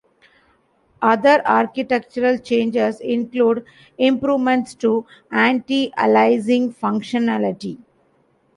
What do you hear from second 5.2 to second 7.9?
anti-aliasing functionality.